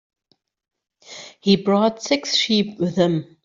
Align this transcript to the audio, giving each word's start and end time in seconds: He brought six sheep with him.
He 1.41 1.57
brought 1.57 2.01
six 2.01 2.35
sheep 2.35 2.79
with 2.79 2.95
him. 2.95 3.37